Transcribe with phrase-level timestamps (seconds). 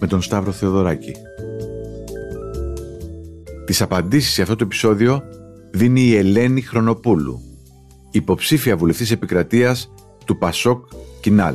[0.00, 1.12] με τον Σταύρο Θεοδωράκη.
[3.64, 5.22] Τις απαντήσεις σε αυτό το επεισόδιο
[5.70, 7.40] δίνει η Ελένη Χρονοπούλου,
[8.10, 9.92] υποψήφια βουλευτής επικρατείας
[10.24, 10.84] του Πασόκ
[11.20, 11.54] Κινάλ.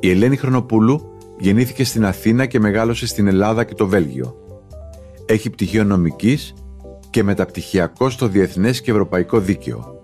[0.00, 1.00] Η Ελένη Χρονοπούλου
[1.38, 4.36] γεννήθηκε στην Αθήνα και μεγάλωσε στην Ελλάδα και το Βέλγιο.
[5.26, 6.54] Έχει πτυχίο νομικής
[7.10, 10.00] και μεταπτυχιακό στο Διεθνές και Ευρωπαϊκό Δίκαιο.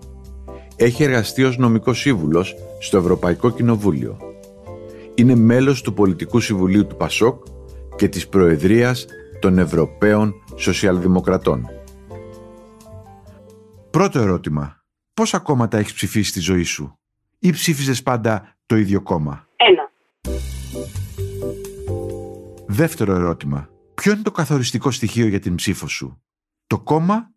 [0.77, 4.17] Έχει εργαστεί ως νομικός σύμβουλος στο Ευρωπαϊκό Κοινοβούλιο.
[5.15, 7.45] Είναι μέλος του Πολιτικού Συμβουλίου του ΠΑΣΟΚ
[7.97, 9.07] και της Προεδρίας
[9.41, 11.67] των Ευρωπαίων Σοσιαλδημοκρατών.
[13.91, 14.83] Πρώτο ερώτημα.
[15.15, 16.99] Πόσα κόμματα έχεις ψηφίσει στη ζωή σου
[17.39, 19.91] ή ψήφιζες πάντα το ίδιο κόμμα; Ένα.
[22.67, 23.69] Δεύτερο ερώτημα.
[23.95, 26.23] Ποιο είναι το καθοριστικό στοιχείο για την ψήφο σου;
[26.67, 27.31] Το κόμμα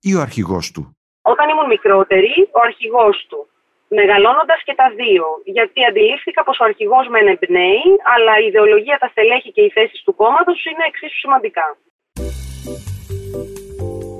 [0.00, 3.49] ή ο αρχηγός του; Όταν ήμουν μικρότερη, ο αρχηγός του.
[3.98, 9.08] Μεγαλώνοντας και τα δύο, γιατί αντιλήφθηκα πως ο αρχηγός μεν εμπνέει, αλλά η ιδεολογία, τα
[9.08, 11.66] στελέχη και οι θέσεις του κόμματος είναι εξίσου σημαντικά.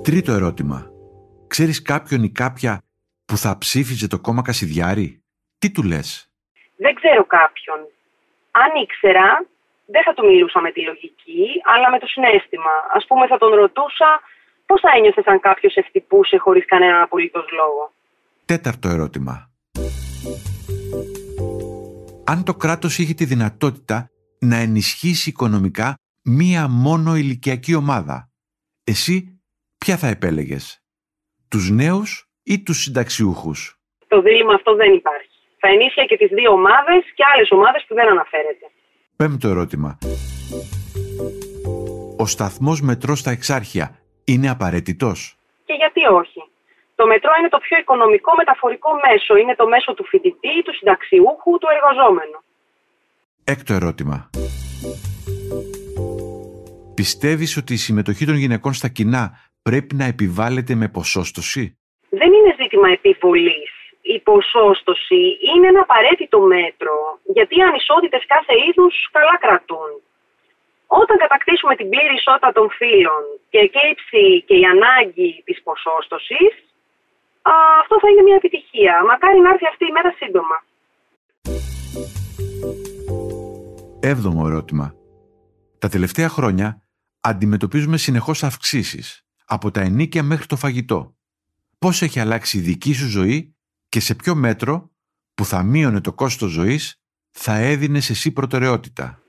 [0.03, 0.91] Τρίτο ερώτημα.
[1.47, 2.83] Ξέρεις κάποιον ή κάποια
[3.25, 5.23] που θα ψήφιζε το κόμμα Κασιδιάρη;
[5.59, 6.31] Τι του λες;
[6.77, 7.79] Δεν ξέρω κάποιον.
[8.51, 9.47] Αν ήξερα,
[9.87, 12.75] δεν θα του μιλούσα με τη λογική, αλλά με το συνέστημα.
[12.95, 14.21] Ας πούμε θα τον ρωτούσα
[14.67, 17.93] πώς θα ένιωθες αν κάποιος ευτυπούσε χωρίς κανέναν απολύτως λόγο.
[18.45, 19.50] Τέταρτο ερώτημα.
[22.25, 24.11] Αν το κράτος είχε τη δυνατότητα
[24.41, 25.95] να ενισχύσει οικονομικά
[26.25, 28.31] μία μόνο ηλικιακή ομάδα,
[28.85, 29.41] εσύ
[29.79, 30.83] ποια θα επέλεγες,
[31.49, 35.29] τους νέους ή τους συνταξιούχους; Το δίλημα αυτό δεν υπάρχει.
[35.59, 38.67] Θα ενίσχυε και τις δύο ομάδες και άλλες ομάδες που δεν αναφέρεται.
[39.17, 39.99] Πέμπτο ερώτημα.
[42.17, 46.40] Ο σταθμός μετρό στα εξάρχεια είναι απαραίτητος; Και γιατί όχι;
[47.01, 49.37] Το μετρό είναι το πιο οικονομικό μεταφορικό μέσο.
[49.37, 52.39] Είναι το μέσο του φοιτητή, του συνταξιούχου, του εργαζόμενου.
[53.45, 54.17] Έκτο ερώτημα.
[56.95, 59.25] Πιστεύεις ότι η συμμετοχή των γυναικών στα κοινά
[59.63, 61.65] πρέπει να επιβάλλεται με ποσόστοση;
[62.21, 63.73] Δεν είναι ζήτημα επιβολής.
[64.15, 66.97] Η ποσόστοση είναι ένα απαραίτητο μέτρο,
[67.37, 69.91] γιατί οι ανισότητες κάθε είδους καλά κρατούν.
[71.03, 76.53] Όταν κατακτήσουμε την πλήρη ισότητα των φύλων και εκλείψει και η ανάγκη της ποσόστοσης,
[77.43, 79.05] α, αυτό θα είναι μια επιτυχία.
[79.05, 80.57] Μακάρι να έρθει αυτή η μέρα σύντομα.
[84.01, 84.95] Έβδομο ερώτημα.
[85.79, 86.83] Τα τελευταία χρόνια
[87.21, 91.15] αντιμετωπίζουμε συνεχώς αυξήσεις, από τα ενίκια μέχρι το φαγητό.
[91.79, 93.57] Πώς έχει αλλάξει η δική σου ζωή
[93.89, 94.91] και σε ποιο μέτρο
[95.35, 99.23] που θα μείωνε το κόστος ζωής θα έδινες σε εσύ προτεραιότητα;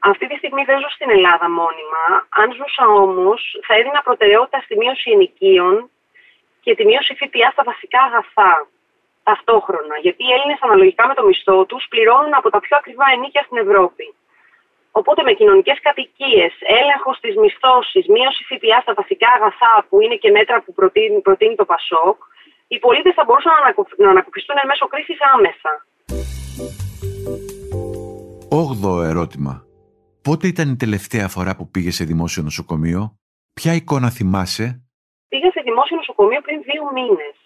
[0.00, 2.02] Αυτή τη στιγμή δεν ζω στην Ελλάδα μόνιμα.
[2.28, 5.90] Αν ζούσα όμως, θα έδινα προτεραιότητα στη μείωση ενοικίων
[6.66, 8.52] και τη μείωση ΦΠΑ στα βασικά αγαθά
[9.28, 9.96] ταυτόχρονα.
[10.04, 13.58] Γιατί οι Έλληνες αναλογικά με το μισθό τους πληρώνουν από τα πιο ακριβά ενίκια στην
[13.64, 14.06] Ευρώπη.
[15.00, 20.30] Οπότε με κοινωνικές κατοικίες, έλεγχος της μισθώσης, μείωση ΦΠΑ στα βασικά αγαθά που είναι και
[20.36, 22.18] μέτρα που προτείνει, προτείνει το ΠΑΣΟΚ,
[22.72, 25.72] οι πολίτες θα μπορούσαν να, ανακουφ- να ανακουφιστούν εν μέσω κρίσης άμεσα.
[28.62, 29.54] Όγδοο ερώτημα.
[30.26, 33.02] Πότε ήταν η τελευταία φορά που πήγε σε δημόσιο νοσοκομείο,
[33.58, 34.85] ποια εικόνα θυμάσαι,
[35.28, 37.36] Πήγα σε δημόσιο νοσοκομείο πριν δύο μήνες.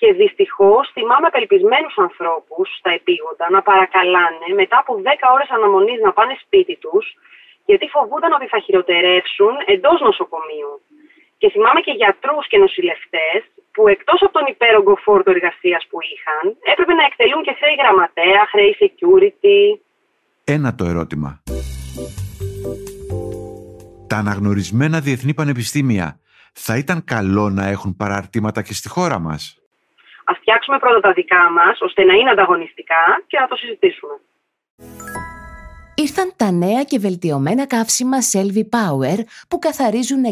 [0.00, 6.12] Και δυστυχώς θυμάμαι απελπισμένους ανθρώπους στα επίγοντα να παρακαλάνε μετά από 10 ώρες αναμονής να
[6.16, 7.04] πάνε σπίτι τους
[7.68, 10.72] γιατί φοβούνταν ότι θα χειροτερεύσουν εντός νοσοκομείου.
[11.40, 13.40] Και θυμάμαι και γιατρούς και νοσηλευτές
[13.74, 18.40] που εκτός από τον υπέρογκο φόρτο εργασίας που είχαν, έπρεπε να εκτελούν και χρέη γραμματέα,
[18.52, 19.58] χρέη security.
[20.44, 21.30] Ένα το ερώτημα.
[24.08, 26.18] Τα αναγνωρισμένα διεθνή πανεπιστήμια
[26.54, 29.58] θα ήταν καλό να έχουν παραρτήματα και στη χώρα μας.
[30.24, 34.14] Ας φτιάξουμε πρώτα τα δικά μας, ώστε να είναι ανταγωνιστικά και να το συζητήσουμε.
[35.96, 39.18] Ήρθαν τα νέα και βελτιωμένα καύσιμα Selvi Power
[39.48, 40.22] που καθαρίζουν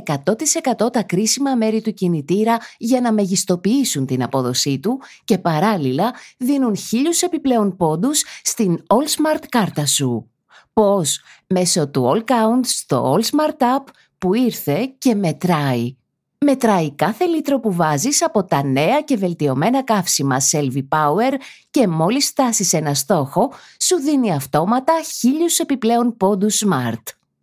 [0.85, 6.77] 100% τα κρίσιμα μέρη του κινητήρα για να μεγιστοποιήσουν την απόδοσή του και παράλληλα δίνουν
[6.77, 10.31] χίλιους επιπλέον πόντους στην All Smart κάρτα σου.
[10.73, 13.85] Πώς; Μέσω του All Count στο All Smart App
[14.19, 15.97] που ήρθε και μετράει.
[16.45, 21.33] Μετράει κάθε λίτρο που βάζεις από τα νέα και βελτιωμένα καύσιμα Selvi Power
[21.71, 27.03] και μόλις φτάσεις ένα στόχο, σου δίνει αυτόματα χίλιους επιπλέον πόντους Smart.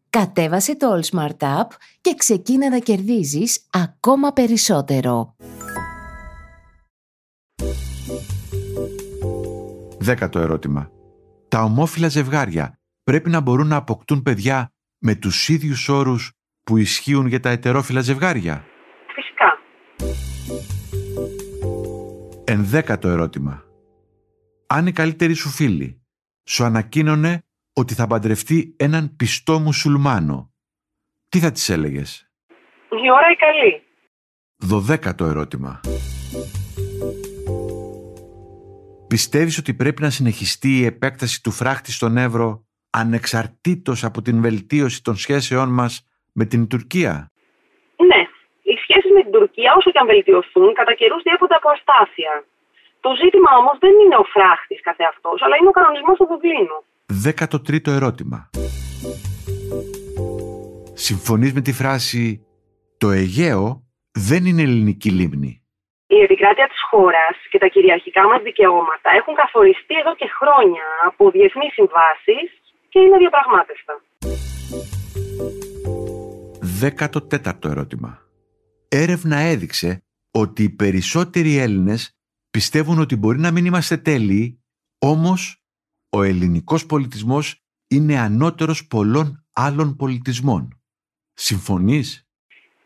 [0.10, 1.68] Κατέβασε το All Smart App
[2.02, 5.36] και ξεκίνα να κερδίζεις ακόμα περισσότερο.
[9.98, 10.92] Δέκατο ερώτημα.
[11.48, 16.32] Τα ομόφυλα ζευγάρια πρέπει να μπορούν να αποκτούν παιδιά με τους ίδιους όρους
[16.64, 18.64] που ισχύουν για τα ετερόφυλα ζευγάρια;
[22.52, 23.64] Ενδέκατο ερώτημα.
[24.68, 26.02] Αν η καλύτερη σου φίλη
[26.44, 27.44] σου ανακοίνωνε
[27.74, 30.54] ότι θα παντρευτεί έναν πιστό μουσουλμάνο,
[31.30, 32.30] τι θα της έλεγες;
[32.90, 33.84] Η ώρα η καλή.
[34.56, 35.80] Δωδέκατο ερώτημα.
[39.08, 45.04] Πιστεύεις ότι πρέπει να συνεχιστεί η επέκταση του φράχτη στον Εύρο ανεξαρτήτως από την βελτίωση
[45.04, 47.29] των σχέσεών μας με την Τουρκία;
[49.60, 52.34] Ναι, οι σχέσει με την Τουρκία, όσο και αν βελτιωθούν, κατά καιρούς διέπονται από αστάθεια.
[53.06, 56.78] Το ζήτημα όμως δεν είναι ο φράχτης καθεαυτός, αλλά είναι ο κανονισμός του Δουβλίνου.
[57.24, 58.40] Δέκατο τρίτο ερώτημα.
[61.08, 62.24] Συμφωνείς με τη φράση
[62.98, 63.66] «Το Αιγαίο
[64.30, 65.54] δεν είναι ελληνική λίμνη».
[66.18, 71.24] Η επικράτεια της χώρας και τα κυριαρχικά μας δικαιώματα έχουν καθοριστεί εδώ και χρόνια από
[71.36, 72.48] διεθνείς συμβάσεις
[72.92, 73.94] και είναι διαπραγμάτευτα.
[76.82, 78.29] Δέκατο τέταρτο ερώτημα.
[78.92, 82.18] Έρευνα έδειξε ότι οι περισσότεροι Έλληνες
[82.50, 84.64] πιστεύουν ότι μπορεί να μην είμαστε τέλειοι,
[85.00, 85.64] όμως
[86.10, 90.82] ο ελληνικός πολιτισμός είναι ανώτερος πολλών άλλων πολιτισμών.
[91.34, 92.28] Συμφωνείς;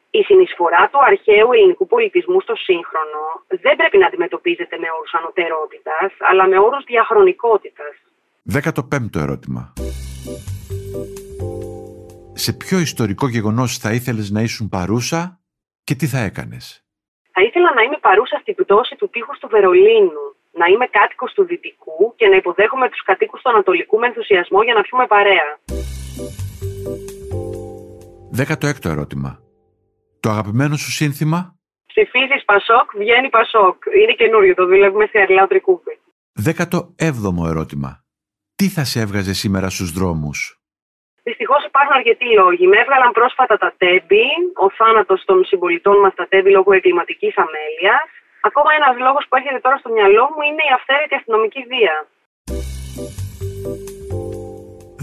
[0.09, 6.11] Η συνεισφορά του αρχαίου ελληνικού πολιτισμού στο σύγχρονο δεν πρέπει να αντιμετωπίζεται με όρους ανωτερότητας,
[6.19, 7.93] αλλά με όρους διαχρονικότητας.
[8.43, 9.73] Δέκατο πέμπτο ερώτημα.
[12.33, 15.42] Σε ποιο ιστορικό γεγονός θα ήθελες να ήσουν παρούσα;
[15.83, 16.65] Και τι θα έκανες;
[17.35, 21.43] Θα ήθελα να είμαι παρούσα στην πτώση του τείχους του Βερολίνου, να είμαι κάτοικος του
[21.45, 25.49] Δυτικού και να υποδέχομαι τους κατοίκους του Ανατολικού με ενθουσιασμό για να πιούμε παρέα.
[28.31, 29.39] Δέκατο έκτο ερώτημα.
[30.19, 31.39] Το αγαπημένο σου σύνθημα;
[31.85, 33.83] Ψηφίζεις Πασόκ, βγαίνει Πασόκ.
[34.01, 35.99] Είναι καινούριο, το δουλεύουμε σε Αρλάου Τρικούπη.
[36.33, 38.03] Δέκατο έβδομο ερώτημα.
[38.55, 40.62] Τι θα σε έβγαζε σήμερα στους δρόμους;
[41.27, 42.65] Δυστυχώς υπάρχουν αρκετοί λόγοι.
[42.67, 44.27] Με έβγαλαν πρόσφατα τα τέμπη,
[44.65, 48.07] ο θάνατος των συμπολιτών μας στα τέμπη λόγω εγκληματικής αμέλειας.
[48.49, 51.95] Ακόμα ένας λόγος που έρχεται τώρα στο μυαλό μου είναι η αυθαίρετη αστυνομική βία.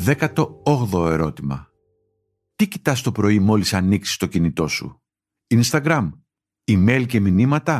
[0.06, 0.44] Δέκατο
[0.74, 1.58] όγδοο ερώτημα.
[2.56, 5.02] Τι κοιτάς το πρωί μόλις ανοίξεις το κινητό σου;
[5.58, 6.06] Instagram,
[6.72, 7.76] email και μηνύματα,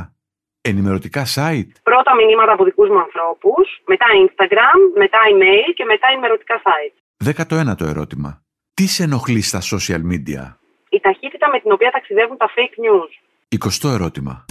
[0.61, 6.57] ενημερωτικά site; Πρώτα μηνύματα από δικούς μου ανθρώπους, μετά Instagram, μετά email και μετά ενημερωτικά
[6.67, 6.97] site.
[7.25, 8.43] Δέκατο ένατο ερώτημα.
[8.75, 10.43] Τι σε ενοχλεί στα social media;
[10.89, 13.11] Η ταχύτητα με την οποία ταξιδεύουν τα fake news.
[13.49, 14.45] Εικοστό ερώτημα.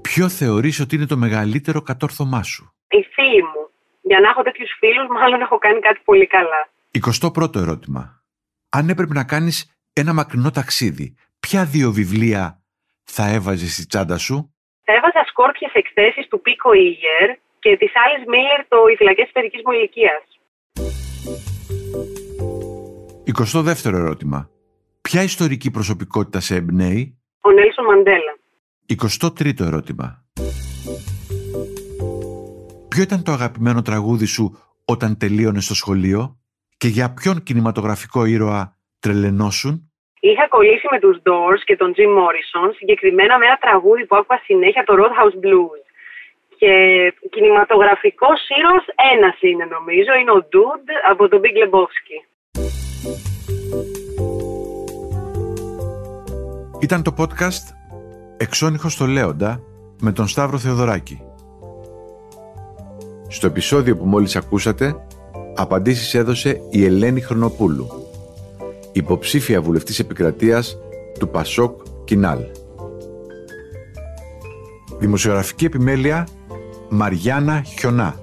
[0.00, 3.70] Ποιο θεωρείς ότι είναι το μεγαλύτερο κατόρθωμά σου; Οι φίλοι μου.
[4.00, 6.68] Για να έχω τέτοιους φίλους, μάλλον έχω κάνει κάτι πολύ καλά.
[6.90, 8.22] Εικοστό πρώτο ερώτημα.
[8.68, 12.62] Αν έπρεπε να κάνεις ένα μακρινό ταξίδι, ποια δύο βιβλία
[13.04, 14.54] θα έβαζες στη τσάντα σου;
[14.84, 17.28] Θα έβαζα σκόρπιες εκθέσεις του Πίκο Ήγερ
[17.60, 20.22] και της Άλλη Μίλλερ το Οι φυλακές της παιδικής μου ηλικίας.
[23.38, 24.50] 22ο ερώτημα.
[25.00, 28.32] Ποια ιστορική προσωπικότητα σε εμπνέει; Ο Νέλσον Μαντέλα.
[28.86, 30.24] 23ο ερώτημα.
[32.88, 36.38] Ποιο ήταν το αγαπημένο τραγούδι σου όταν τελείωνες στο σχολείο
[36.76, 39.90] και για ποιον κινηματογραφικό ήρωα τρελενώσουν.
[40.20, 44.40] Είχα κολλήσει με τους Doors και τον Jim Morrison, συγκεκριμένα με ένα τραγούδι που άκουγα
[44.44, 45.79] συνέχεια, το Roadhouse Blues.
[46.60, 46.72] Και
[47.30, 52.16] κινηματογραφικός ήρωας ένας είναι νομίζω, είναι ο Dude από τον Big Lebowski.
[56.80, 57.64] Ήταν το podcast
[58.36, 59.60] «Εξώνυχος στο Λέοντα»
[60.00, 61.20] με τον Σταύρο Θεοδωράκη.
[63.28, 65.04] Στο επεισόδιο που μόλις ακούσατε
[65.54, 67.88] Απαντήσεις έδωσε η Ελένη Χρονοπούλου,
[68.92, 70.78] υποψήφια βουλευτής επικρατείας
[71.18, 72.38] του Πασόκ Κινάλ.
[74.98, 76.26] Δημοσιογραφική επιμέλεια
[76.92, 78.20] Μαριάννα Χιονά.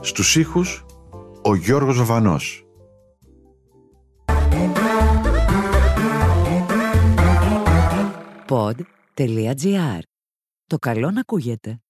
[0.00, 0.86] Στους ήχους
[1.42, 2.64] ο Γιώργος Βαβανός.
[8.48, 10.00] Pod.gr.
[10.66, 11.80] Το καλό να ακούγεται.